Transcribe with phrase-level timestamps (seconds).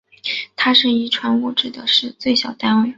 [0.55, 1.85] 它是遗传物质的
[2.17, 2.89] 最小单位。